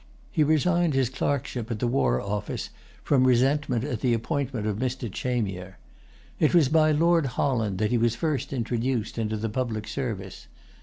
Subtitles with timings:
[0.31, 2.71] He resigned his clerkship at the war office
[3.03, 5.11] from resentment at the appointment of Mr.
[5.13, 5.77] Chamier.
[6.39, 10.47] It was by Lord Holland that he was first introduced into the public service.